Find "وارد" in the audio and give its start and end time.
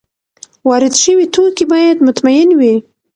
0.67-0.93